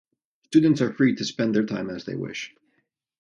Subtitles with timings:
[0.47, 2.55] Students are free to spend their time as they wish.